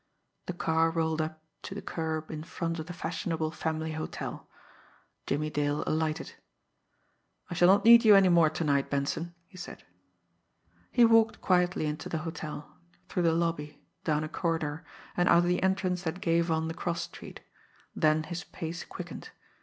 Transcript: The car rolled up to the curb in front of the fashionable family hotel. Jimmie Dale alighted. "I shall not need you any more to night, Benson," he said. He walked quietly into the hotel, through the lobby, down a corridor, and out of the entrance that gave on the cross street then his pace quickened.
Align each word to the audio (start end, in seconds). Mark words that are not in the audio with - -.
The 0.47 0.53
car 0.53 0.89
rolled 0.89 1.21
up 1.21 1.43
to 1.61 1.75
the 1.75 1.81
curb 1.83 2.31
in 2.31 2.41
front 2.41 2.79
of 2.79 2.87
the 2.87 2.91
fashionable 2.91 3.51
family 3.51 3.91
hotel. 3.91 4.49
Jimmie 5.27 5.51
Dale 5.51 5.83
alighted. 5.85 6.33
"I 7.51 7.53
shall 7.53 7.67
not 7.67 7.85
need 7.85 8.03
you 8.03 8.15
any 8.15 8.29
more 8.29 8.49
to 8.49 8.63
night, 8.63 8.89
Benson," 8.89 9.35
he 9.45 9.57
said. 9.57 9.85
He 10.91 11.05
walked 11.05 11.39
quietly 11.39 11.85
into 11.85 12.09
the 12.09 12.17
hotel, 12.25 12.79
through 13.09 13.21
the 13.21 13.33
lobby, 13.35 13.79
down 14.03 14.23
a 14.23 14.27
corridor, 14.27 14.83
and 15.15 15.29
out 15.29 15.37
of 15.43 15.43
the 15.43 15.61
entrance 15.61 16.01
that 16.01 16.19
gave 16.19 16.49
on 16.49 16.67
the 16.67 16.73
cross 16.73 17.03
street 17.03 17.41
then 17.95 18.23
his 18.23 18.43
pace 18.45 18.83
quickened. 18.83 19.29